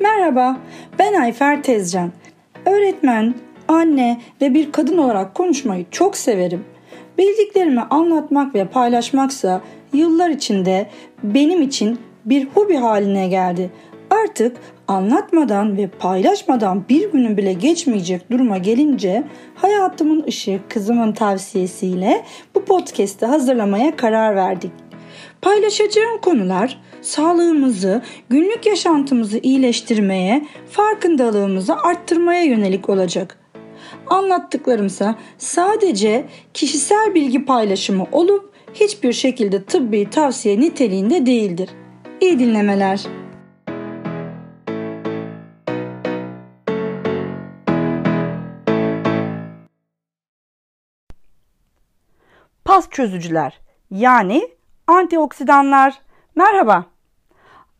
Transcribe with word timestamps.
Merhaba, 0.00 0.56
ben 0.98 1.14
Ayfer 1.14 1.62
Tezcan. 1.62 2.12
Öğretmen, 2.66 3.34
anne 3.68 4.20
ve 4.40 4.54
bir 4.54 4.72
kadın 4.72 4.98
olarak 4.98 5.34
konuşmayı 5.34 5.86
çok 5.90 6.16
severim. 6.16 6.64
Bildiklerimi 7.18 7.80
anlatmak 7.80 8.54
ve 8.54 8.64
paylaşmaksa 8.64 9.60
yıllar 9.92 10.30
içinde 10.30 10.86
benim 11.22 11.62
için 11.62 11.98
bir 12.24 12.46
hobi 12.46 12.76
haline 12.76 13.28
geldi. 13.28 13.70
Artık 14.10 14.56
anlatmadan 14.88 15.76
ve 15.76 15.86
paylaşmadan 15.86 16.84
bir 16.88 17.12
günün 17.12 17.36
bile 17.36 17.52
geçmeyecek 17.52 18.30
duruma 18.30 18.58
gelince 18.58 19.24
hayatımın 19.54 20.24
ışığı 20.28 20.60
kızımın 20.68 21.12
tavsiyesiyle 21.12 22.24
bu 22.54 22.64
podcast'i 22.64 23.26
hazırlamaya 23.26 23.96
karar 23.96 24.36
verdik. 24.36 24.87
Paylaşacağım 25.42 26.20
konular 26.20 26.80
sağlığımızı, 27.00 28.02
günlük 28.28 28.66
yaşantımızı 28.66 29.38
iyileştirmeye, 29.38 30.46
farkındalığımızı 30.70 31.76
arttırmaya 31.76 32.42
yönelik 32.42 32.88
olacak. 32.88 33.38
Anlattıklarımsa 34.06 35.18
sadece 35.38 36.26
kişisel 36.54 37.14
bilgi 37.14 37.44
paylaşımı 37.44 38.06
olup 38.12 38.52
hiçbir 38.74 39.12
şekilde 39.12 39.64
tıbbi 39.64 40.10
tavsiye 40.10 40.60
niteliğinde 40.60 41.26
değildir. 41.26 41.70
İyi 42.20 42.38
dinlemeler. 42.38 43.06
Pas 52.64 52.90
çözücüler 52.90 53.60
yani 53.90 54.57
antioksidanlar. 54.88 56.00
Merhaba. 56.36 56.84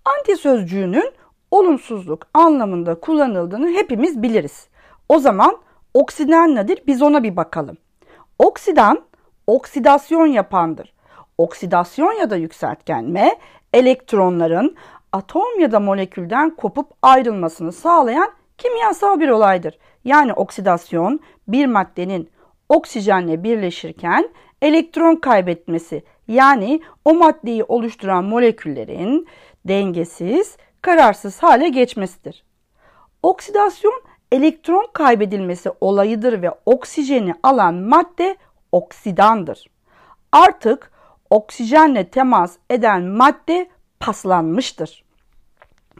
Anti 0.04 0.36
sözcüğünün 0.36 1.12
olumsuzluk 1.50 2.26
anlamında 2.34 2.94
kullanıldığını 2.94 3.68
hepimiz 3.68 4.22
biliriz. 4.22 4.68
O 5.08 5.18
zaman 5.18 5.56
oksidan 5.94 6.54
nedir? 6.54 6.82
Biz 6.86 7.02
ona 7.02 7.22
bir 7.22 7.36
bakalım. 7.36 7.76
Oksidan 8.38 9.00
oksidasyon 9.46 10.26
yapandır. 10.26 10.92
Oksidasyon 11.38 12.12
ya 12.12 12.30
da 12.30 12.36
yükseltgenme 12.36 13.38
elektronların 13.72 14.76
atom 15.12 15.60
ya 15.60 15.72
da 15.72 15.80
molekülden 15.80 16.50
kopup 16.50 16.86
ayrılmasını 17.02 17.72
sağlayan 17.72 18.30
kimyasal 18.58 19.20
bir 19.20 19.28
olaydır. 19.28 19.78
Yani 20.04 20.32
oksidasyon 20.32 21.20
bir 21.48 21.66
maddenin 21.66 22.30
oksijenle 22.68 23.42
birleşirken 23.42 24.30
elektron 24.62 25.16
kaybetmesi 25.16 26.02
yani 26.28 26.80
o 27.04 27.14
maddeyi 27.14 27.64
oluşturan 27.64 28.24
moleküllerin 28.24 29.28
dengesiz, 29.64 30.56
kararsız 30.82 31.42
hale 31.42 31.68
geçmesidir. 31.68 32.44
Oksidasyon 33.22 34.02
elektron 34.32 34.86
kaybedilmesi 34.92 35.70
olayıdır 35.80 36.42
ve 36.42 36.50
oksijeni 36.66 37.34
alan 37.42 37.74
madde 37.74 38.36
oksidandır. 38.72 39.70
Artık 40.32 40.92
oksijenle 41.30 42.08
temas 42.08 42.56
eden 42.70 43.02
madde 43.02 43.68
paslanmıştır. 44.00 45.04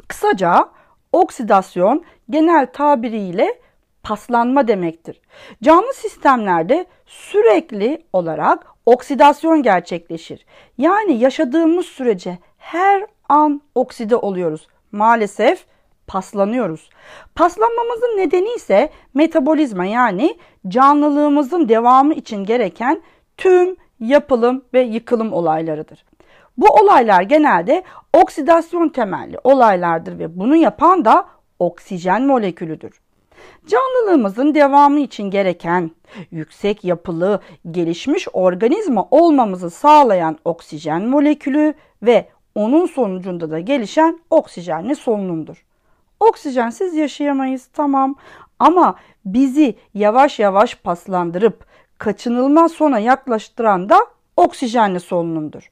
Kısaca 0.09 0.69
oksidasyon 1.13 2.05
genel 2.31 2.73
tabiriyle 2.73 3.61
paslanma 4.03 4.69
demektir. 4.69 5.21
Canlı 5.63 5.93
sistemlerde 5.95 6.87
sürekli 7.07 8.03
olarak 8.13 8.67
oksidasyon 8.87 9.63
gerçekleşir. 9.63 10.47
Yani 10.79 11.19
yaşadığımız 11.19 11.87
sürece 11.87 12.39
her 12.59 13.07
an 13.29 13.63
okside 13.75 14.17
oluyoruz. 14.17 14.69
Maalesef 14.93 15.67
paslanıyoruz. 16.07 16.91
Paslanmamızın 17.35 18.17
nedeni 18.17 18.55
ise 18.55 18.91
metabolizma 19.15 19.85
yani 19.85 20.39
canlılığımızın 20.69 21.69
devamı 21.69 22.15
için 22.15 22.45
gereken 22.45 23.03
tüm 23.37 23.77
yapılım 24.01 24.65
ve 24.75 24.81
yıkılım 24.81 25.33
olaylarıdır. 25.33 26.05
Bu 26.57 26.67
olaylar 26.67 27.23
genelde 27.23 27.83
oksidasyon 28.13 28.89
temelli 28.89 29.39
olaylardır 29.45 30.19
ve 30.19 30.39
bunu 30.39 30.57
yapan 30.57 31.05
da 31.05 31.29
oksijen 31.59 32.27
molekülüdür. 32.27 33.01
Canlılığımızın 33.67 34.55
devamı 34.55 35.01
için 35.01 35.31
gereken 35.31 35.91
yüksek 36.31 36.85
yapılı, 36.85 37.41
gelişmiş 37.71 38.29
organizma 38.33 39.09
olmamızı 39.11 39.71
sağlayan 39.71 40.39
oksijen 40.45 41.03
molekülü 41.03 41.75
ve 42.03 42.29
onun 42.55 42.87
sonucunda 42.87 43.51
da 43.51 43.61
gelişen 43.61 44.21
oksijenli 44.31 44.97
solunumdur. 44.97 45.65
Oksijensiz 46.21 46.95
yaşayamayız 46.95 47.67
tamam 47.73 48.15
ama 48.59 48.97
bizi 49.25 49.75
yavaş 49.95 50.39
yavaş 50.39 50.75
paslandırıp 50.75 51.67
kaçınılmaz 51.99 52.73
sona 52.73 52.99
yaklaştıran 52.99 53.89
da 53.89 53.99
oksijenli 54.37 55.01
solunumdur. 55.01 55.71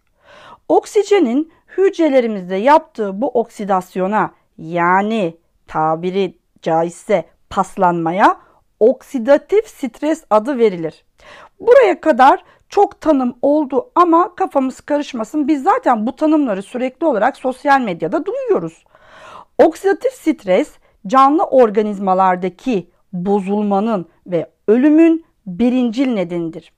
Oksijenin 0.68 1.52
hücrelerimizde 1.76 2.56
yaptığı 2.56 3.20
bu 3.20 3.28
oksidasyona 3.28 4.30
yani 4.58 5.36
tabiri 5.66 6.38
caizse 6.62 7.24
paslanmaya 7.50 8.36
oksidatif 8.80 9.68
stres 9.68 10.24
adı 10.30 10.58
verilir. 10.58 11.04
Buraya 11.60 12.00
kadar 12.00 12.44
çok 12.68 13.00
tanım 13.00 13.36
oldu 13.42 13.90
ama 13.94 14.34
kafamız 14.34 14.80
karışmasın. 14.80 15.48
Biz 15.48 15.62
zaten 15.62 16.06
bu 16.06 16.16
tanımları 16.16 16.62
sürekli 16.62 17.06
olarak 17.06 17.36
sosyal 17.36 17.80
medyada 17.80 18.26
duyuyoruz. 18.26 18.84
Oksidatif 19.58 20.12
stres 20.12 20.68
canlı 21.06 21.44
organizmalardaki 21.44 22.90
bozulmanın 23.12 24.06
ve 24.26 24.50
ölümün 24.68 25.24
birincil 25.46 26.08
nedenidir. 26.08 26.72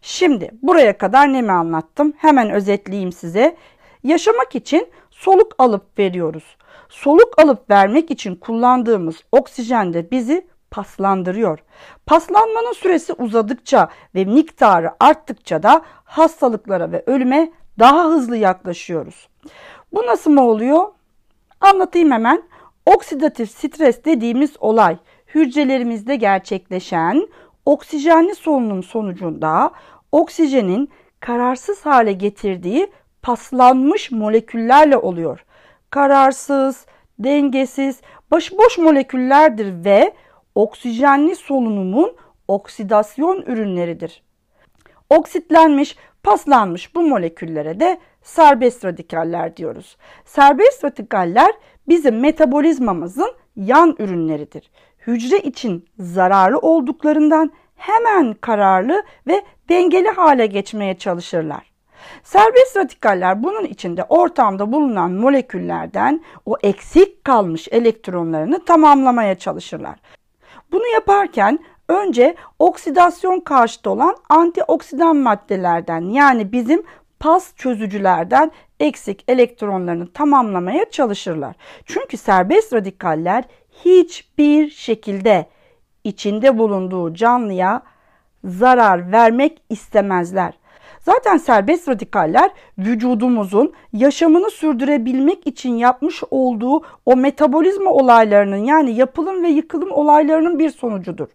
Şimdi 0.00 0.50
buraya 0.62 0.98
kadar 0.98 1.32
ne 1.32 1.42
mi 1.42 1.52
anlattım? 1.52 2.12
Hemen 2.16 2.50
özetleyeyim 2.50 3.12
size. 3.12 3.56
Yaşamak 4.02 4.54
için 4.54 4.88
soluk 5.10 5.54
alıp 5.58 5.98
veriyoruz. 5.98 6.56
Soluk 6.88 7.38
alıp 7.38 7.70
vermek 7.70 8.10
için 8.10 8.34
kullandığımız 8.34 9.16
oksijen 9.32 9.94
de 9.94 10.10
bizi 10.10 10.46
paslandırıyor. 10.70 11.58
Paslanmanın 12.06 12.72
süresi 12.72 13.12
uzadıkça 13.12 13.88
ve 14.14 14.24
miktarı 14.24 14.90
arttıkça 15.00 15.62
da 15.62 15.82
hastalıklara 16.04 16.92
ve 16.92 17.02
ölüme 17.06 17.52
daha 17.78 18.04
hızlı 18.04 18.36
yaklaşıyoruz. 18.36 19.28
Bu 19.92 20.06
nasıl 20.06 20.30
mı 20.30 20.42
oluyor? 20.42 20.86
Anlatayım 21.60 22.10
hemen. 22.10 22.42
Oksidatif 22.86 23.50
stres 23.50 24.04
dediğimiz 24.04 24.52
olay 24.60 24.96
hücrelerimizde 25.34 26.16
gerçekleşen 26.16 27.28
oksijenli 27.66 28.34
solunum 28.34 28.82
sonucunda 28.82 29.70
oksijenin 30.12 30.90
kararsız 31.20 31.86
hale 31.86 32.12
getirdiği 32.12 32.92
paslanmış 33.22 34.10
moleküllerle 34.10 34.96
oluyor. 34.96 35.44
Kararsız, 35.92 36.86
dengesiz, 37.18 38.00
başıboş 38.30 38.78
moleküllerdir 38.78 39.84
ve 39.84 40.12
oksijenli 40.54 41.36
solunumun 41.36 42.16
oksidasyon 42.48 43.42
ürünleridir. 43.42 44.22
Oksitlenmiş, 45.10 45.96
paslanmış 46.22 46.94
bu 46.94 47.02
moleküllere 47.02 47.80
de 47.80 48.00
serbest 48.22 48.84
radikaller 48.84 49.56
diyoruz. 49.56 49.96
Serbest 50.24 50.84
radikaller 50.84 51.52
bizim 51.88 52.20
metabolizmamızın 52.20 53.32
yan 53.56 53.96
ürünleridir. 53.98 54.70
Hücre 55.06 55.38
için 55.38 55.88
zararlı 55.98 56.58
olduklarından 56.58 57.52
hemen 57.76 58.34
kararlı 58.34 59.02
ve 59.26 59.42
dengeli 59.68 60.08
hale 60.08 60.46
geçmeye 60.46 60.98
çalışırlar. 60.98 61.71
Serbest 62.24 62.76
radikaller 62.76 63.42
bunun 63.42 63.64
içinde 63.64 64.04
ortamda 64.04 64.72
bulunan 64.72 65.12
moleküllerden 65.12 66.24
o 66.46 66.56
eksik 66.62 67.24
kalmış 67.24 67.68
elektronlarını 67.70 68.64
tamamlamaya 68.64 69.38
çalışırlar. 69.38 69.98
Bunu 70.72 70.86
yaparken 70.86 71.58
önce 71.88 72.34
oksidasyon 72.58 73.40
karşıtı 73.40 73.90
olan 73.90 74.16
antioksidan 74.28 75.16
maddelerden 75.16 76.00
yani 76.00 76.52
bizim 76.52 76.82
pas 77.20 77.56
çözücülerden 77.56 78.50
eksik 78.80 79.24
elektronlarını 79.28 80.12
tamamlamaya 80.12 80.90
çalışırlar. 80.90 81.56
Çünkü 81.86 82.16
serbest 82.16 82.72
radikaller 82.72 83.44
hiçbir 83.84 84.70
şekilde 84.70 85.46
içinde 86.04 86.58
bulunduğu 86.58 87.14
canlıya 87.14 87.82
zarar 88.44 89.12
vermek 89.12 89.62
istemezler. 89.68 90.54
Zaten 91.02 91.36
serbest 91.36 91.88
radikaller 91.88 92.50
vücudumuzun 92.78 93.72
yaşamını 93.92 94.50
sürdürebilmek 94.50 95.46
için 95.46 95.76
yapmış 95.76 96.22
olduğu 96.30 96.82
o 97.06 97.16
metabolizma 97.16 97.90
olaylarının 97.90 98.64
yani 98.64 98.94
yapılım 98.94 99.42
ve 99.42 99.48
yıkılım 99.48 99.92
olaylarının 99.92 100.58
bir 100.58 100.70
sonucudur. 100.70 101.28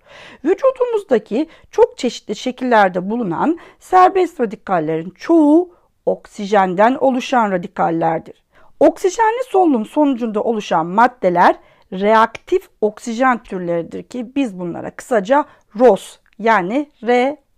Vücudumuzdaki 0.46 1.48
çok 1.72 1.98
çeşitli 1.98 2.36
şekillerde 2.36 3.10
bulunan 3.10 3.58
serbest 3.80 4.40
radikallerin 4.40 5.10
çoğu 5.10 5.72
oksijenden 6.06 6.96
oluşan 6.96 7.52
radikallerdir. 7.52 8.44
Oksijenli 8.80 9.44
solunum 9.50 9.86
sonucunda 9.86 10.44
oluşan 10.44 10.86
maddeler 10.86 11.56
reaktif 11.94 12.70
oksijen 12.82 13.44
türleridir 13.44 14.04
ki 14.04 14.36
biz 14.36 14.60
bunlara 14.60 14.92
kısaca 14.92 15.46
ROS 15.80 16.18
yani 16.40 16.90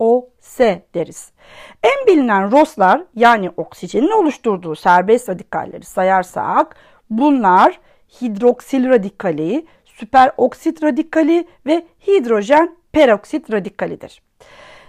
ROS 0.02 0.60
deriz. 0.94 1.32
En 1.84 2.08
bilinen 2.08 2.52
ROS'lar 2.52 3.04
yani 3.16 3.50
oksijenin 3.58 4.12
oluşturduğu 4.12 4.76
serbest 4.76 5.30
radikalleri 5.30 5.86
sayarsak 5.86 6.76
bunlar 7.10 7.80
hidroksil 8.22 8.90
radikali, 8.90 9.66
süperoksit 9.86 10.84
radikali 10.84 11.48
ve 11.66 11.86
hidrojen 12.08 12.76
peroksit 12.92 13.52
radikalidir. 13.52 14.22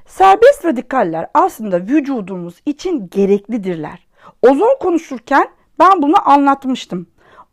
Serbest 0.06 0.64
radikaller 0.64 1.26
aslında 1.34 1.80
vücudumuz 1.80 2.54
için 2.66 3.08
gereklidirler. 3.10 4.06
Ozon 4.42 4.78
konuşurken 4.80 5.48
ben 5.78 6.02
bunu 6.02 6.30
anlatmıştım. 6.30 7.06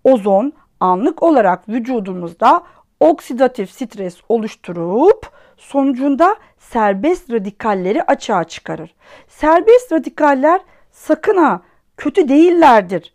Ozon 0.04 0.54
anlık 0.80 1.24
olarak 1.24 1.70
vücudumuzda 1.70 2.64
oksidatif 3.00 3.72
stres 3.72 4.18
oluşturup 4.30 5.32
sonucunda 5.58 6.36
serbest 6.58 7.32
radikalleri 7.32 8.04
açığa 8.04 8.44
çıkarır. 8.44 8.96
Serbest 9.28 9.92
radikaller 9.92 10.62
sakın 10.92 11.38
ha 11.38 11.62
kötü 11.98 12.30
değillerdir. 12.30 13.14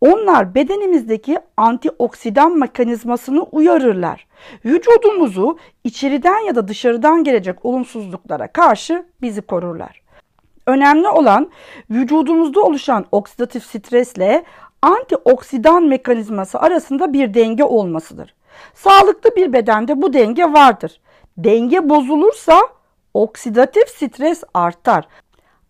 Onlar 0.00 0.54
bedenimizdeki 0.54 1.38
antioksidan 1.56 2.58
mekanizmasını 2.58 3.42
uyarırlar. 3.42 4.26
Vücudumuzu 4.64 5.58
içeriden 5.84 6.38
ya 6.38 6.54
da 6.54 6.68
dışarıdan 6.68 7.24
gelecek 7.24 7.64
olumsuzluklara 7.64 8.46
karşı 8.46 9.06
bizi 9.22 9.42
korurlar. 9.42 10.02
Önemli 10.66 11.08
olan 11.08 11.50
vücudumuzda 11.90 12.60
oluşan 12.60 13.04
oksidatif 13.12 13.64
stresle 13.64 14.44
antioksidan 14.82 15.84
mekanizması 15.84 16.58
arasında 16.60 17.12
bir 17.12 17.34
denge 17.34 17.64
olmasıdır. 17.64 18.34
Sağlıklı 18.74 19.36
bir 19.36 19.52
bedende 19.52 20.02
bu 20.02 20.12
denge 20.12 20.44
vardır. 20.44 21.00
Denge 21.38 21.88
bozulursa 21.88 22.60
oksidatif 23.14 23.88
stres 23.88 24.42
artar. 24.54 25.08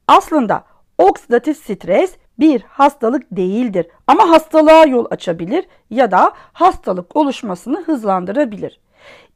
Aslında 0.09 0.65
oksidatif 0.99 1.57
stres 1.57 2.17
bir 2.39 2.63
hastalık 2.63 3.23
değildir 3.31 3.87
ama 4.07 4.31
hastalığa 4.31 4.87
yol 4.87 5.07
açabilir 5.11 5.67
ya 5.91 6.11
da 6.11 6.33
hastalık 6.53 7.17
oluşmasını 7.17 7.83
hızlandırabilir. 7.83 8.81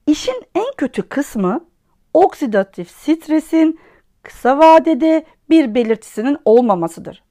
İşin 0.06 0.42
en 0.54 0.72
kötü 0.76 1.08
kısmı 1.08 1.60
oksidatif 2.14 2.90
stresin 2.90 3.80
kısa 4.22 4.58
vadede 4.58 5.24
bir 5.50 5.74
belirtisinin 5.74 6.38
olmamasıdır. 6.44 7.22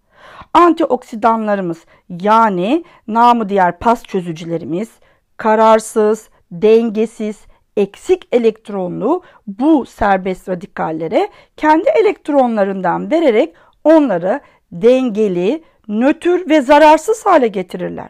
Antioksidanlarımız 0.54 1.86
yani 2.10 2.84
namı 3.08 3.50
diğer 3.50 3.80
pas 3.80 4.04
çözücülerimiz 4.04 4.90
kararsız, 5.38 6.30
dengesiz, 6.52 7.46
eksik 7.78 8.28
elektronlu 8.32 9.24
bu 9.48 9.86
serbest 9.86 10.50
radikallere 10.50 11.30
kendi 11.58 11.90
elektronlarından 11.90 13.12
vererek 13.12 13.54
onları 13.84 14.40
dengeli, 14.72 15.64
nötr 15.88 16.50
ve 16.50 16.62
zararsız 16.62 17.26
hale 17.26 17.48
getirirler. 17.48 18.10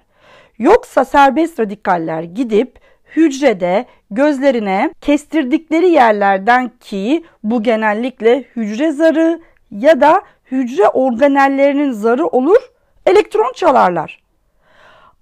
Yoksa 0.60 1.06
serbest 1.06 1.60
radikaller 1.60 2.24
gidip 2.24 2.80
hücrede 3.16 3.86
gözlerine 4.12 4.94
kestirdikleri 5.02 5.90
yerlerden 5.90 6.72
ki 6.80 7.26
bu 7.44 7.64
genellikle 7.64 8.44
hücre 8.56 8.92
zarı 8.92 9.42
ya 9.72 10.02
da 10.02 10.22
hücre 10.52 10.88
organellerinin 10.88 11.92
zarı 11.92 12.28
olur 12.28 12.72
elektron 13.06 13.54
çalarlar. 13.54 14.24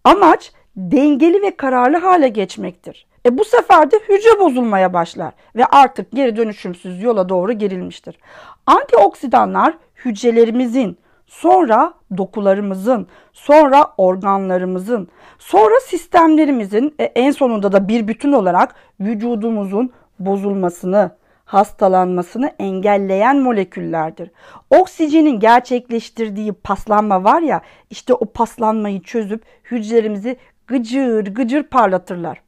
Amaç 0.04 0.52
dengeli 0.76 1.42
ve 1.42 1.58
kararlı 1.58 1.98
hale 1.98 2.28
geçmektir. 2.28 3.06
E 3.26 3.38
bu 3.38 3.46
sefer 3.46 3.92
de 3.92 4.00
hücre 4.10 4.40
bozulmaya 4.40 4.94
başlar 4.94 5.34
ve 5.56 5.66
artık 5.66 6.12
geri 6.12 6.36
dönüşümsüz 6.36 7.04
yola 7.04 7.30
doğru 7.30 7.54
girilmiştir. 7.54 8.18
Antioksidanlar 8.66 9.78
hücrelerimizin, 10.06 10.98
sonra 11.28 11.94
dokularımızın, 12.18 13.08
sonra 13.34 13.88
organlarımızın, 13.98 15.08
sonra 15.40 15.80
sistemlerimizin 15.80 16.96
e, 17.00 17.04
en 17.04 17.32
sonunda 17.32 17.72
da 17.72 17.88
bir 17.88 18.08
bütün 18.08 18.32
olarak 18.32 18.76
vücudumuzun 19.00 19.92
bozulmasını, 20.20 21.12
hastalanmasını 21.46 22.52
engelleyen 22.60 23.40
moleküllerdir. 23.40 24.32
Oksijenin 24.70 25.40
gerçekleştirdiği 25.40 26.54
paslanma 26.54 27.24
var 27.24 27.42
ya 27.42 27.62
işte 27.90 28.14
o 28.14 28.26
paslanmayı 28.26 29.02
çözüp 29.02 29.44
hücrelerimizi 29.72 30.38
gıcır 30.68 31.36
gıcır 31.36 31.64
parlatırlar. 31.64 32.42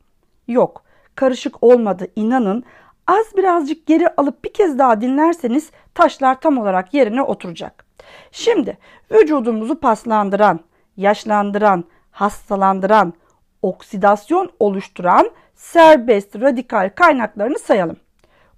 Yok 0.48 0.84
karışık 1.16 1.64
olmadı 1.64 2.08
inanın 2.16 2.64
az 3.08 3.26
birazcık 3.38 3.88
geri 3.88 4.10
alıp 4.10 4.44
bir 4.44 4.54
kez 4.54 4.80
daha 4.80 5.02
dinlerseniz 5.02 5.72
taşlar 5.94 6.42
tam 6.42 6.58
olarak 6.58 6.94
yerine 6.94 7.22
oturacak. 7.22 7.86
Şimdi 8.32 8.78
vücudumuzu 9.12 9.80
paslandıran, 9.80 10.60
yaşlandıran, 10.98 11.84
hastalandıran, 12.12 13.14
oksidasyon 13.62 14.50
oluşturan 14.60 15.32
serbest 15.56 16.36
radikal 16.42 16.90
kaynaklarını 16.96 17.60
sayalım. 17.60 17.98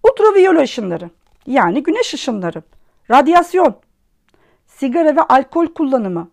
Ultraviyole 0.03 0.61
ışınları 0.61 1.09
yani 1.45 1.83
güneş 1.83 2.13
ışınları, 2.13 2.63
radyasyon, 3.11 3.75
sigara 4.65 5.15
ve 5.15 5.21
alkol 5.21 5.67
kullanımı, 5.67 6.31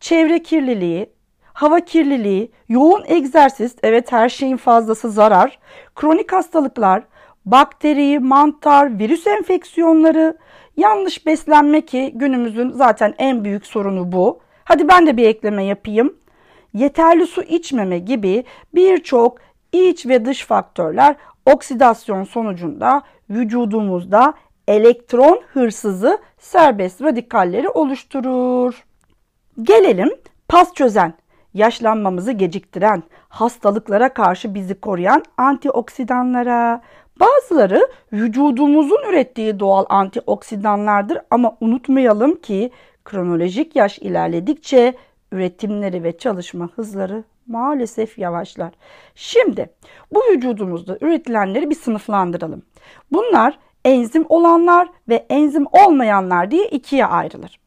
çevre 0.00 0.42
kirliliği, 0.42 1.13
hava 1.54 1.80
kirliliği, 1.80 2.50
yoğun 2.68 3.04
egzersiz, 3.06 3.76
evet 3.82 4.12
her 4.12 4.28
şeyin 4.28 4.56
fazlası 4.56 5.10
zarar, 5.10 5.58
kronik 5.94 6.32
hastalıklar, 6.32 7.02
bakteri, 7.46 8.18
mantar, 8.18 8.98
virüs 8.98 9.26
enfeksiyonları, 9.26 10.36
yanlış 10.76 11.26
beslenme 11.26 11.80
ki 11.80 12.12
günümüzün 12.14 12.70
zaten 12.70 13.14
en 13.18 13.44
büyük 13.44 13.66
sorunu 13.66 14.12
bu. 14.12 14.40
Hadi 14.64 14.88
ben 14.88 15.06
de 15.06 15.16
bir 15.16 15.26
ekleme 15.26 15.64
yapayım. 15.64 16.16
Yeterli 16.74 17.26
su 17.26 17.42
içmeme 17.42 17.98
gibi 17.98 18.44
birçok 18.74 19.38
iç 19.72 20.06
ve 20.06 20.24
dış 20.24 20.46
faktörler 20.46 21.16
oksidasyon 21.46 22.24
sonucunda 22.24 23.02
vücudumuzda 23.30 24.34
elektron 24.68 25.40
hırsızı 25.52 26.18
serbest 26.38 27.02
radikalleri 27.02 27.68
oluşturur. 27.68 28.84
Gelelim 29.62 30.10
pas 30.48 30.74
çözen, 30.74 31.14
yaşlanmamızı 31.54 32.32
geciktiren, 32.32 33.02
hastalıklara 33.28 34.14
karşı 34.14 34.54
bizi 34.54 34.80
koruyan 34.80 35.22
antioksidanlara. 35.36 36.82
Bazıları 37.20 37.88
vücudumuzun 38.12 39.02
ürettiği 39.08 39.60
doğal 39.60 39.84
antioksidanlardır 39.88 41.18
ama 41.30 41.56
unutmayalım 41.60 42.34
ki 42.34 42.70
kronolojik 43.04 43.76
yaş 43.76 43.98
ilerledikçe 43.98 44.94
üretimleri 45.32 46.02
ve 46.02 46.18
çalışma 46.18 46.68
hızları 46.76 47.24
maalesef 47.46 48.18
yavaşlar. 48.18 48.72
Şimdi 49.14 49.70
bu 50.14 50.20
vücudumuzda 50.32 50.98
üretilenleri 51.00 51.70
bir 51.70 51.74
sınıflandıralım. 51.74 52.62
Bunlar 53.12 53.58
enzim 53.84 54.26
olanlar 54.28 54.88
ve 55.08 55.26
enzim 55.30 55.66
olmayanlar 55.72 56.50
diye 56.50 56.66
ikiye 56.68 57.06
ayrılır. 57.06 57.60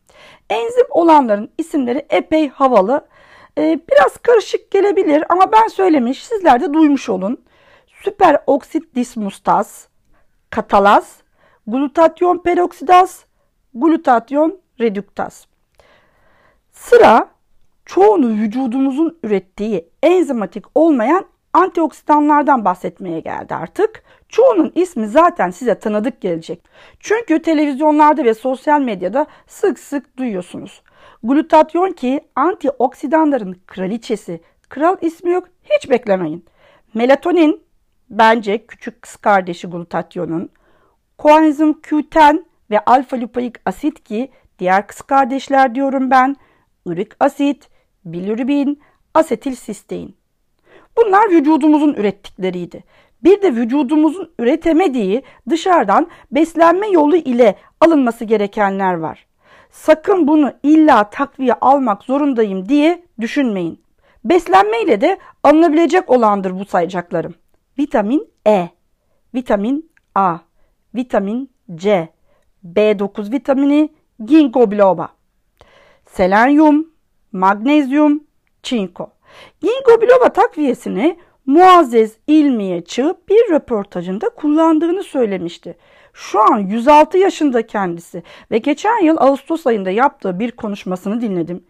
Enzim 0.49 0.85
olanların 0.89 1.49
isimleri 1.57 2.05
epey 2.09 2.49
havalı. 2.49 3.07
Ee, 3.57 3.79
biraz 3.91 4.17
karışık 4.17 4.71
gelebilir 4.71 5.23
ama 5.29 5.51
ben 5.51 5.67
söylemiş 5.67 6.25
sizler 6.25 6.61
de 6.61 6.73
duymuş 6.73 7.09
olun. 7.09 7.37
Süper 8.03 8.37
oksit 8.47 8.95
dismustaz, 8.95 9.87
katalaz, 10.49 11.17
glutatyon 11.67 12.37
peroksidaz, 12.37 13.25
glutatyon 13.73 14.59
reduktaz. 14.79 15.47
Sıra 16.71 17.29
çoğunu 17.85 18.29
vücudumuzun 18.29 19.19
ürettiği 19.23 19.89
enzimatik 20.03 20.65
olmayan 20.75 21.25
antioksidanlardan 21.53 22.65
bahsetmeye 22.65 23.19
geldi 23.19 23.55
artık. 23.55 24.03
Çoğunun 24.29 24.71
ismi 24.75 25.07
zaten 25.07 25.49
size 25.49 25.79
tanıdık 25.79 26.21
gelecek. 26.21 26.63
Çünkü 26.99 27.41
televizyonlarda 27.41 28.23
ve 28.25 28.33
sosyal 28.33 28.81
medyada 28.81 29.25
sık 29.47 29.79
sık 29.79 30.17
duyuyorsunuz. 30.17 30.81
Glutatyon 31.23 31.91
ki 31.91 32.21
antioksidanların 32.35 33.61
kraliçesi. 33.67 34.41
Kral 34.69 34.97
ismi 35.01 35.31
yok 35.31 35.47
hiç 35.63 35.89
beklemeyin. 35.89 36.45
Melatonin 36.93 37.63
bence 38.09 38.65
küçük 38.65 39.01
kız 39.01 39.15
kardeşi 39.15 39.67
glutatyonun. 39.67 40.49
Koenzim 41.17 41.71
Q10 41.71 42.43
ve 42.71 42.79
alfa 42.79 43.15
lipoik 43.17 43.55
asit 43.65 44.03
ki 44.03 44.31
diğer 44.59 44.87
kız 44.87 45.01
kardeşler 45.01 45.75
diyorum 45.75 46.11
ben. 46.11 46.35
Ürik 46.85 47.11
asit, 47.19 47.69
bilirubin, 48.05 48.81
asetil 49.13 49.55
sistein. 49.55 50.15
Bunlar 50.97 51.31
vücudumuzun 51.31 51.93
ürettikleriydi. 51.93 52.83
Bir 53.23 53.41
de 53.41 53.55
vücudumuzun 53.55 54.31
üretemediği 54.39 55.23
dışarıdan 55.49 56.07
beslenme 56.31 56.87
yolu 56.87 57.15
ile 57.15 57.55
alınması 57.81 58.25
gerekenler 58.25 58.93
var. 58.93 59.27
sakın 59.71 60.27
bunu 60.27 60.53
illa 60.63 61.09
takviye 61.09 61.53
almak 61.53 62.03
zorundayım 62.03 62.69
diye 62.69 63.03
düşünmeyin. 63.19 63.81
Beslenmeyle 64.25 65.01
de 65.01 65.17
alınabilecek 65.43 66.09
olandır 66.09 66.59
bu 66.59 66.65
sayacaklarım. 66.65 67.35
Vitamin 67.79 68.29
E, 68.47 68.69
vitamin 69.35 69.91
A, 70.15 70.37
vitamin 70.95 71.51
C, 71.75 72.09
B9 72.65 73.31
vitamini, 73.31 73.89
ginkgo 74.25 74.71
biloba, 74.71 75.09
selenyum, 76.05 76.93
magnezyum, 77.31 78.23
çinko. 78.63 79.09
Ginkgo 79.61 80.01
biloba 80.01 80.29
takviyesini 80.29 81.17
Muazzez 81.47 82.17
İlmiye 82.27 82.81
Çığ 82.83 83.15
bir 83.29 83.51
röportajında 83.51 84.29
kullandığını 84.29 85.03
söylemişti. 85.03 85.77
Şu 86.13 86.53
an 86.53 86.57
106 86.57 87.17
yaşında 87.17 87.67
kendisi 87.67 88.23
ve 88.51 88.57
geçen 88.57 89.03
yıl 89.03 89.17
Ağustos 89.17 89.67
ayında 89.67 89.89
yaptığı 89.91 90.39
bir 90.39 90.51
konuşmasını 90.51 91.21
dinledim. 91.21 91.63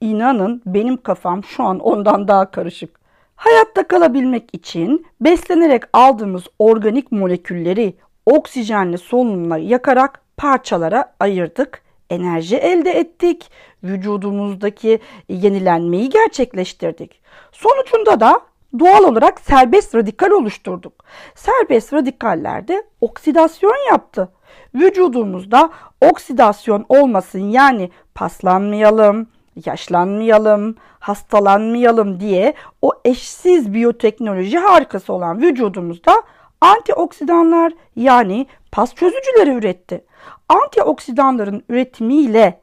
İnanın 0.00 0.62
benim 0.66 0.96
kafam 0.96 1.44
şu 1.44 1.62
an 1.62 1.78
ondan 1.78 2.28
daha 2.28 2.50
karışık. 2.50 3.00
Hayatta 3.36 3.88
kalabilmek 3.88 4.50
için 4.52 5.06
beslenerek 5.20 5.82
aldığımız 5.92 6.44
organik 6.58 7.12
molekülleri 7.12 7.94
oksijenli 8.26 8.98
solunumla 8.98 9.58
yakarak 9.58 10.22
parçalara 10.36 11.14
ayırdık. 11.20 11.82
Enerji 12.10 12.56
elde 12.56 12.90
ettik. 12.90 13.50
Vücudumuzdaki 13.84 14.98
yenilenmeyi 15.28 16.08
gerçekleştirdik. 16.08 17.20
Sonucunda 17.52 18.20
da 18.20 18.49
doğal 18.78 19.04
olarak 19.04 19.40
serbest 19.40 19.94
radikal 19.94 20.30
oluşturduk. 20.30 21.04
Serbest 21.34 21.92
radikaller 21.92 22.68
de 22.68 22.84
oksidasyon 23.00 23.90
yaptı. 23.90 24.28
Vücudumuzda 24.74 25.70
oksidasyon 26.00 26.84
olmasın 26.88 27.50
yani 27.50 27.90
paslanmayalım, 28.14 29.26
yaşlanmayalım, 29.66 30.76
hastalanmayalım 30.98 32.20
diye 32.20 32.54
o 32.82 32.92
eşsiz 33.04 33.74
biyoteknoloji 33.74 34.58
harikası 34.58 35.12
olan 35.12 35.42
vücudumuzda 35.42 36.22
antioksidanlar 36.60 37.72
yani 37.96 38.46
pas 38.72 38.94
çözücüleri 38.94 39.50
üretti. 39.50 40.04
Antioksidanların 40.48 41.62
üretimiyle 41.68 42.60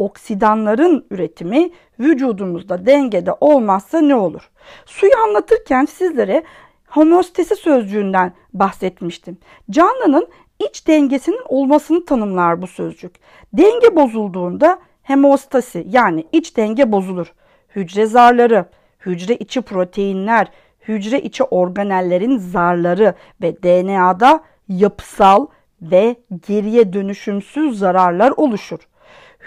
oksidanların 0.00 1.06
üretimi 1.10 1.70
vücudumuzda 2.00 2.86
dengede 2.86 3.32
olmazsa 3.40 4.00
ne 4.00 4.14
olur? 4.14 4.50
Suyu 4.86 5.12
anlatırken 5.26 5.84
sizlere 5.84 6.42
homeostasi 6.88 7.56
sözcüğünden 7.56 8.32
bahsetmiştim. 8.52 9.38
Canlının 9.70 10.28
iç 10.68 10.86
dengesinin 10.86 11.42
olmasını 11.48 12.04
tanımlar 12.04 12.62
bu 12.62 12.66
sözcük. 12.66 13.14
Denge 13.52 13.96
bozulduğunda 13.96 14.78
hemostasi 15.02 15.86
yani 15.90 16.24
iç 16.32 16.56
denge 16.56 16.92
bozulur. 16.92 17.32
Hücre 17.76 18.06
zarları, 18.06 18.64
hücre 19.06 19.36
içi 19.36 19.60
proteinler, 19.60 20.48
hücre 20.88 21.20
içi 21.20 21.44
organellerin 21.44 22.38
zarları 22.38 23.14
ve 23.42 23.62
DNA'da 23.62 24.44
yapısal 24.68 25.46
ve 25.82 26.16
geriye 26.48 26.92
dönüşümsüz 26.92 27.78
zararlar 27.78 28.32
oluşur. 28.36 28.89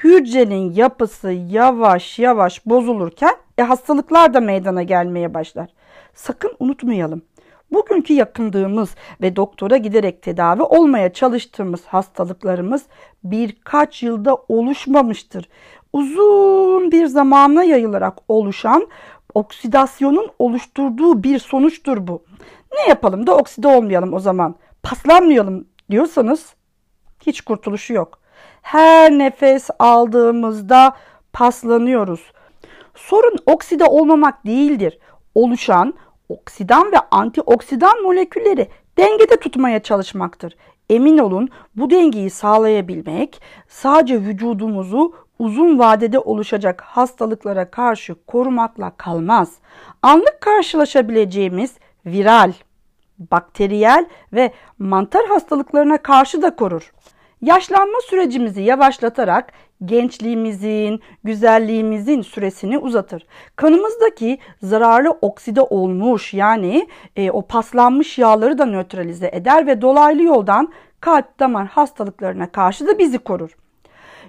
Hücrenin 0.04 0.74
yapısı 0.74 1.32
yavaş 1.32 2.20
yavaş 2.20 2.66
bozulurken 2.66 3.36
e, 3.58 3.62
hastalıklar 3.62 4.34
da 4.34 4.40
meydana 4.40 4.84
gelmeye 4.84 5.34
başlar. 5.34 5.70
Sakın 6.14 6.56
unutmayalım. 6.60 7.22
Bugünkü 7.72 8.14
yakındığımız 8.14 8.96
ve 9.22 9.36
doktora 9.36 9.78
giderek 9.78 10.22
tedavi 10.22 10.62
olmaya 10.62 11.14
çalıştığımız 11.14 11.86
hastalıklarımız 11.86 12.84
birkaç 13.24 14.04
yılda 14.04 14.36
oluşmamıştır. 14.36 15.50
Uzun 15.94 16.92
bir 16.92 17.06
zamana 17.06 17.64
yayılarak 17.64 18.18
oluşan 18.28 18.88
oksidasyonun 19.34 20.30
oluşturduğu 20.40 21.24
bir 21.24 21.40
sonuçtur 21.40 22.08
bu. 22.08 22.24
Ne 22.74 22.90
yapalım 22.90 23.28
da 23.28 23.38
okside 23.38 23.68
olmayalım 23.68 24.14
o 24.14 24.20
zaman? 24.20 24.56
Paslanmayalım 24.84 25.68
diyorsanız 25.92 26.54
hiç 27.26 27.42
kurtuluşu 27.42 27.94
yok. 27.94 28.23
Her 28.63 29.12
nefes 29.12 29.70
aldığımızda 29.79 30.93
paslanıyoruz. 31.34 32.32
Sorun 32.96 33.38
okside 33.46 33.86
olmamak 33.86 34.46
değildir. 34.46 35.00
Oluşan 35.36 35.93
oksidan 36.29 36.91
ve 36.91 36.98
antioksidan 37.12 38.01
molekülleri 38.01 38.67
dengede 38.98 39.36
tutmaya 39.38 39.84
çalışmaktır. 39.84 40.55
Emin 40.89 41.17
olun 41.17 41.50
bu 41.75 41.89
dengeyi 41.89 42.29
sağlayabilmek 42.29 43.41
sadece 43.67 44.22
vücudumuzu 44.22 45.13
uzun 45.39 45.79
vadede 45.79 46.20
oluşacak 46.20 46.82
hastalıklara 46.82 47.72
karşı 47.72 48.15
korumakla 48.27 48.91
kalmaz. 48.98 49.53
Anlık 50.01 50.41
karşılaşabileceğimiz 50.41 51.75
viral, 52.05 52.53
bakteriyel 53.32 54.05
ve 54.34 54.53
mantar 54.79 55.27
hastalıklarına 55.27 55.98
karşı 55.98 56.41
da 56.41 56.55
korur. 56.55 56.93
Yaşlanma 57.44 58.02
sürecimizi 58.02 58.62
yavaşlatarak 58.62 59.54
gençliğimizin, 59.86 61.02
güzelliğimizin 61.24 62.22
süresini 62.22 62.78
uzatır. 62.78 63.26
Kanımızdaki 63.56 64.40
zararlı 64.62 65.12
okside 65.22 65.62
olmuş 65.62 66.34
yani 66.34 66.88
e, 67.16 67.32
o 67.32 67.42
paslanmış 67.42 68.18
yağları 68.18 68.58
da 68.58 68.66
nötralize 68.66 69.30
eder 69.34 69.68
ve 69.68 69.82
dolaylı 69.82 70.24
yoldan 70.24 70.74
kalp 71.02 71.40
damar 71.40 71.68
hastalıklarına 71.68 72.52
karşı 72.52 72.88
da 72.88 73.00
bizi 73.00 73.18
korur. 73.18 73.58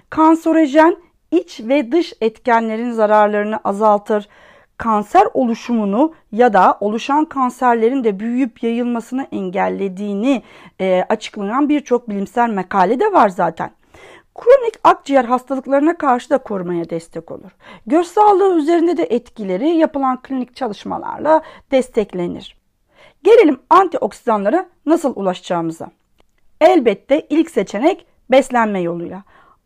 Kanserojen 0.09 0.97
iç 1.31 1.59
ve 1.63 1.91
dış 1.91 2.13
etkenlerin 2.21 2.91
zararlarını 2.91 3.59
azaltır 3.63 4.27
kanser 4.77 5.27
oluşumunu 5.33 6.13
ya 6.31 6.53
da 6.53 6.77
oluşan 6.79 7.25
kanserlerin 7.25 8.03
de 8.03 8.19
büyüyüp 8.19 8.63
yayılmasını 8.63 9.27
engellediğini 9.31 10.43
e, 10.81 11.05
açıklayan 11.09 11.69
birçok 11.69 12.09
bilimsel 12.09 12.53
makale 12.53 12.99
de 12.99 13.13
var 13.13 13.29
zaten. 13.29 13.71
Kronik 14.35 14.73
akciğer 14.83 15.25
hastalıklarına 15.25 15.97
karşı 15.97 16.29
da 16.29 16.37
korumaya 16.37 16.89
destek 16.89 17.31
olur. 17.31 17.51
Göz 17.87 18.07
sağlığı 18.07 18.57
üzerinde 18.57 18.97
de 18.97 19.03
etkileri 19.03 19.69
yapılan 19.69 20.21
klinik 20.21 20.55
çalışmalarla 20.55 21.41
desteklenir. 21.71 22.57
Gelelim 23.23 23.59
antioksidanlara 23.69 24.65
nasıl 24.85 25.13
ulaşacağımıza. 25.15 25.87
Elbette 26.61 27.27
ilk 27.29 27.49
seçenek 27.51 28.05
beslenme 28.31 28.79
yoluyla. 28.81 29.23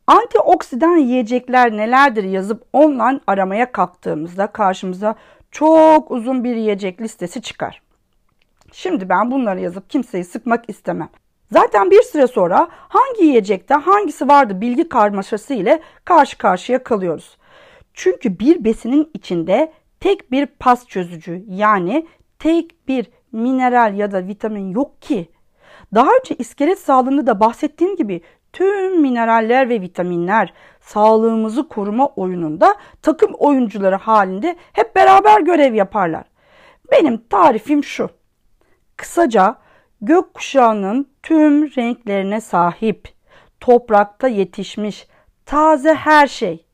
Antioksidan 0.09 0.97
yiyecekler 0.97 1.77
nelerdir 1.77 2.23
yazıp 2.23 2.63
online 2.73 3.19
aramaya 3.27 3.71
kalktığımızda 3.71 4.47
karşımıza 4.47 5.15
çok 5.51 6.11
uzun 6.11 6.43
bir 6.43 6.55
yiyecek 6.55 7.01
listesi 7.01 7.41
çıkar. 7.41 7.81
Şimdi 8.71 9.09
ben 9.09 9.31
bunları 9.31 9.59
yazıp 9.59 9.89
kimseyi 9.89 10.23
sıkmak 10.23 10.69
istemem. 10.69 11.09
Zaten 11.51 11.91
bir 11.91 12.01
süre 12.01 12.27
sonra 12.27 12.67
hangi 12.71 13.23
yiyecekte 13.23 13.73
hangisi 13.73 14.27
vardı 14.27 14.61
bilgi 14.61 14.89
karmaşası 14.89 15.53
ile 15.53 15.81
karşı 16.05 16.37
karşıya 16.37 16.83
kalıyoruz. 16.83 17.37
Çünkü 17.93 18.39
bir 18.39 18.63
besinin 18.63 19.09
içinde 19.13 19.73
tek 19.99 20.31
bir 20.31 20.45
pas 20.45 20.87
çözücü 20.87 21.43
yani 21.47 22.07
tek 22.39 22.87
bir 22.87 23.09
mineral 23.31 23.93
ya 23.93 24.11
da 24.11 24.27
vitamin 24.27 24.69
yok 24.69 25.01
ki. 25.01 25.29
Daha 25.93 26.09
önce 26.19 26.35
iskelet 26.35 26.79
sağlığında 26.79 27.27
da 27.27 27.39
bahsettiğim 27.39 27.95
gibi 27.95 28.21
tüm 28.53 29.01
mineraller 29.01 29.69
ve 29.69 29.81
vitaminler 29.81 30.53
sağlığımızı 30.81 31.67
koruma 31.67 32.07
oyununda 32.07 32.75
takım 33.01 33.33
oyuncuları 33.33 33.95
halinde 33.95 34.55
hep 34.73 34.95
beraber 34.95 35.41
görev 35.41 35.73
yaparlar. 35.73 36.23
Benim 36.91 37.17
tarifim 37.17 37.83
şu. 37.83 38.09
Kısaca 38.97 39.55
gökkuşağının 40.01 41.07
tüm 41.23 41.75
renklerine 41.75 42.41
sahip, 42.41 43.07
toprakta 43.59 44.27
yetişmiş, 44.27 45.07
taze 45.45 45.93
her 45.93 46.27
şey. 46.27 46.65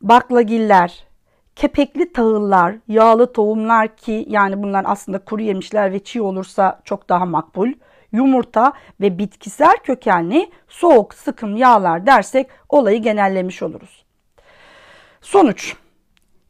Baklagiller, 0.00 1.06
kepekli 1.56 2.12
tahıllar, 2.12 2.74
yağlı 2.88 3.32
tohumlar 3.32 3.96
ki 3.96 4.24
yani 4.28 4.62
bunlar 4.62 4.84
aslında 4.88 5.18
kuru 5.18 5.42
yemişler 5.42 5.92
ve 5.92 6.04
çiğ 6.04 6.22
olursa 6.22 6.80
çok 6.84 7.08
daha 7.08 7.24
makbul 7.26 7.72
yumurta 8.12 8.72
ve 9.00 9.18
bitkisel 9.18 9.76
kökenli 9.84 10.50
soğuk 10.68 11.14
sıkım 11.14 11.56
yağlar 11.56 12.06
dersek 12.06 12.48
olayı 12.68 13.02
genellemiş 13.02 13.62
oluruz. 13.62 14.04
Sonuç 15.20 15.76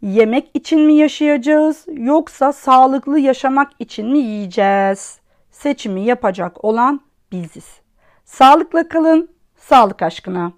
Yemek 0.03 0.51
için 0.55 0.81
mi 0.81 0.95
yaşayacağız 0.95 1.85
yoksa 1.93 2.53
sağlıklı 2.53 3.19
yaşamak 3.19 3.73
için 3.79 4.07
mi 4.07 4.19
yiyeceğiz? 4.19 5.21
Seçimi 5.51 6.05
yapacak 6.05 6.65
olan 6.65 7.01
biziz. 7.33 7.81
Sağlıkla 8.25 8.89
kalın, 8.89 9.29
sağlık 9.57 10.03
aşkına. 10.03 10.53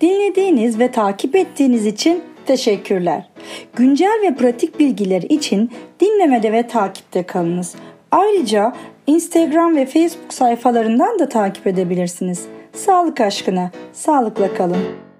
Dinlediğiniz 0.00 0.78
ve 0.78 0.90
takip 0.90 1.36
ettiğiniz 1.36 1.86
için 1.86 2.24
teşekkürler. 2.46 3.31
Güncel 3.76 4.20
ve 4.22 4.34
pratik 4.34 4.78
bilgiler 4.78 5.22
için 5.22 5.70
dinlemede 6.00 6.52
ve 6.52 6.66
takipte 6.66 7.22
kalınız. 7.22 7.74
Ayrıca 8.10 8.72
Instagram 9.06 9.76
ve 9.76 9.86
Facebook 9.86 10.34
sayfalarından 10.34 11.18
da 11.18 11.28
takip 11.28 11.66
edebilirsiniz. 11.66 12.46
Sağlık 12.72 13.20
aşkına, 13.20 13.70
sağlıkla 13.92 14.54
kalın. 14.54 15.11